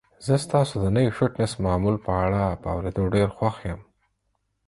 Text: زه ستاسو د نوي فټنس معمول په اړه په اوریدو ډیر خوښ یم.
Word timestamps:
زه 0.25 0.35
ستاسو 0.45 0.73
د 0.79 0.85
نوي 0.95 1.11
فټنس 1.17 1.51
معمول 1.65 1.95
په 2.05 2.11
اړه 2.25 2.43
په 2.61 2.67
اوریدو 2.75 3.03
ډیر 3.15 3.27
خوښ 3.37 3.57
یم. 3.69 3.81